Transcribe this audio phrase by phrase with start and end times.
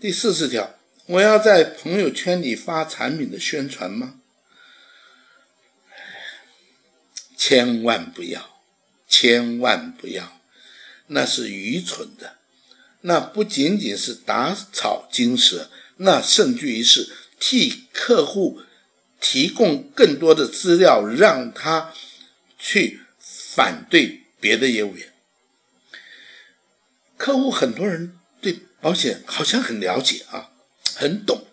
[0.00, 4.18] 第四十条，我要在朋友圈里发产品的宣传吗？
[7.36, 8.62] 千万不要，
[9.06, 10.40] 千万不要，
[11.08, 12.38] 那是愚蠢的。
[13.02, 18.62] 那不仅仅是打草惊蛇，那甚至于是替客户
[19.20, 21.92] 提供更多的资料，让他
[22.58, 25.12] 去反对别的业务员。
[27.18, 28.18] 客户很多人
[28.80, 30.50] 保险好像很了解啊，
[30.94, 31.46] 很懂。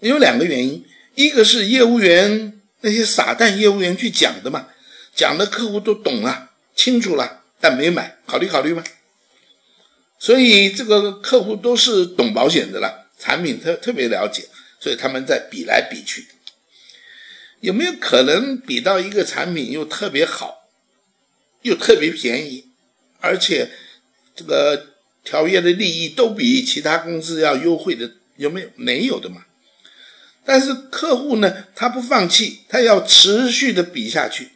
[0.00, 0.84] 有两个原因，
[1.14, 4.68] 一个是业务员那些傻蛋业务员去讲的嘛。
[5.14, 8.82] 讲的客户都懂了，清楚了，但没买，考虑考虑吧。
[10.18, 14.48] 所以这个客户都是懂保险的了，产品特特别了解，
[14.80, 16.26] 所以他们在比来比去，
[17.60, 20.68] 有没有可能比到一个产品又特别好，
[21.62, 22.66] 又特别便宜，
[23.20, 23.70] 而且
[24.34, 24.93] 这个
[25.24, 28.12] 条约的利益都比其他公司要优惠的？
[28.36, 28.68] 有没有？
[28.76, 29.46] 没有的嘛。
[30.44, 34.50] 但是客户呢，他不放弃，他要持续的比下去。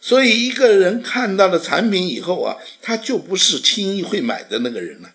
[0.00, 5.14] 所以，一个人看到了产品以后啊，他就不是轻易会买的那个人了，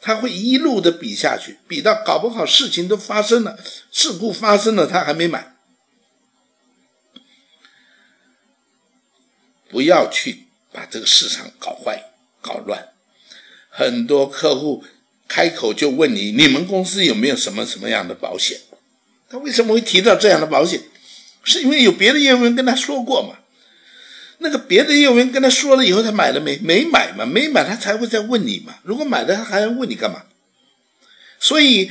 [0.00, 3.58] 他会一路的比下去，比到搞不好事情都发生了，
[3.92, 5.54] 事故发生了，他还没买。
[9.68, 12.88] 不要去把这个市场搞坏、搞乱。
[13.76, 14.84] 很多客户
[15.26, 18.60] 开口就问你：你们公司有没有什么什么样的保险？
[19.28, 20.80] 他为什么会提到这样的保险？
[21.42, 23.38] 是因为有别的业务员跟他说过嘛？
[24.38, 26.56] 那个别的业务员跟他说了以后，他买了没？
[26.58, 28.76] 没买嘛，没买他才会再问你嘛。
[28.84, 30.22] 如果买了，他还要问你干嘛？
[31.40, 31.90] 所以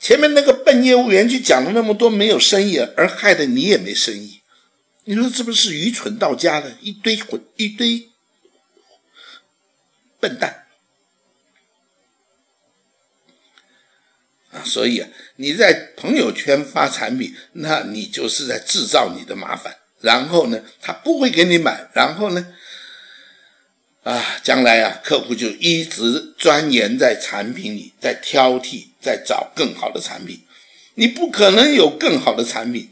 [0.00, 4.40] 前面那个笨业务员去讲了那么多，没有生意，而害得你也没生意。
[5.04, 8.08] 你说这不是愚蠢到家的一堆混一堆
[10.20, 10.64] 笨蛋
[14.68, 19.74] 所以啊，你在朋友圈发产品，那你就是在制造你的麻烦。
[20.00, 21.88] 然后呢，他不会给你买。
[21.94, 22.46] 然后呢，
[24.04, 30.40] 啊，将来啊，客户就一直钻研在产品里，在挑剔，在找更好的产品。
[30.94, 32.88] 你不可能有更好的产品，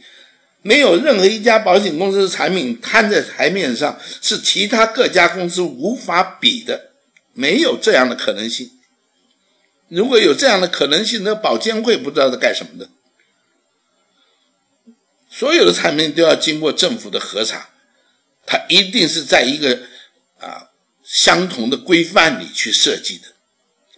[0.63, 6.91] 没有任何一家保险公司的产品摊在台面上是其他各家公司无法比的，
[7.35, 8.71] 没有这样的可能性。
[9.89, 12.91] 如果有这样的可能性，那保监会不知道在干什么的。
[15.31, 17.69] 所有的产品都要经过政府的核查，
[18.47, 19.87] 它一定是在一个
[20.41, 20.71] 啊
[21.05, 23.35] 相同的规范里去设计的。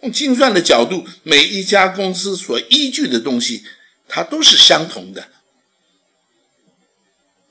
[0.01, 3.65] 从精算的角度，每一家公司所依据的东西，
[4.09, 5.29] 它都是相同的，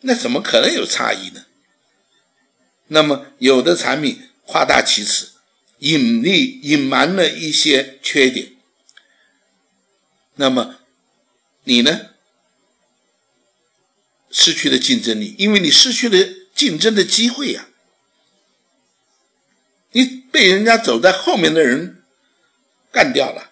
[0.01, 1.45] 那怎么可能有差异呢？
[2.87, 5.31] 那么有的产品夸大其词，
[5.79, 8.53] 隐匿隐瞒了一些缺点，
[10.35, 10.79] 那么
[11.63, 12.11] 你呢？
[14.29, 17.69] 失去了竞争力，因为你失去了竞争的机会呀。
[19.91, 22.03] 你被人家走在后面的人
[22.91, 23.51] 干掉了。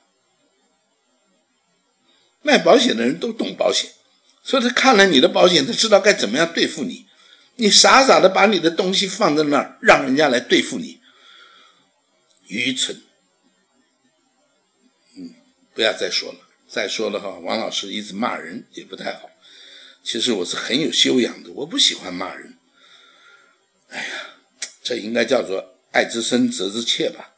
[2.42, 3.90] 卖保险的人都懂保险，
[4.44, 7.08] 所以他看了你的保险，他知道该怎么样对付你。
[7.56, 11.00] 你傻傻的把你的东西放在那儿，让人家来对付你，
[12.48, 13.02] 愚蠢。
[15.16, 15.34] 嗯，
[15.74, 19.30] 不要再说了，再说了哈，王老师一直骂人也不太好。
[20.04, 22.58] 其实我是很有修养的，我不喜欢骂人。
[23.90, 24.36] 哎呀，
[24.84, 27.35] 这应该叫做爱之深责之切吧。